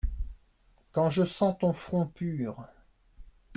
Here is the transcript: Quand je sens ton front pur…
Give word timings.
Quand 0.93 1.11
je 1.11 1.23
sens 1.23 1.59
ton 1.59 1.73
front 1.73 2.07
pur… 2.07 2.65